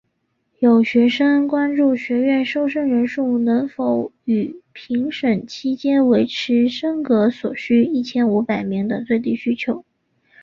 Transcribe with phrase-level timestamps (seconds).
[0.57, 9.85] 有学生关注学院收生人数能否于评审期间维持升格所需一千五百名的最低要求。